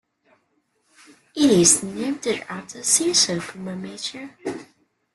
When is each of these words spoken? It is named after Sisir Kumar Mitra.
It 1.35 1.51
is 1.51 1.83
named 1.83 2.25
after 2.25 2.79
Sisir 2.79 3.39
Kumar 3.39 3.75
Mitra. 3.75 4.31